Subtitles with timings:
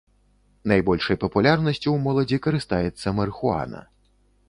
[0.71, 3.89] Найбольшай папулярнасцю ў моладзі карыстаецца марыхуана.